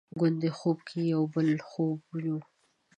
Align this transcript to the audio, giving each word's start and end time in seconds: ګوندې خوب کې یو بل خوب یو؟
ګوندې 0.19 0.49
خوب 0.57 0.77
کې 0.87 0.99
یو 1.13 1.21
بل 1.33 1.49
خوب 1.69 2.01
یو؟ 2.25 2.37